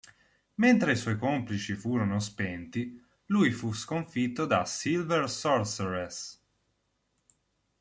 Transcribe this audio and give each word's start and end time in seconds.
Mentre 0.55 0.93
i 0.93 0.97
suoi 0.97 1.15
complici 1.15 1.75
furono 1.75 2.17
spenti, 2.19 2.99
lui 3.27 3.51
fu 3.51 3.71
sconfitto 3.71 4.47
da 4.47 4.65
Silver 4.65 5.29
Sorceress. 5.29 6.43